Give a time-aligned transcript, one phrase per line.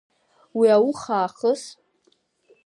[0.57, 1.61] Уи ауха аахыс…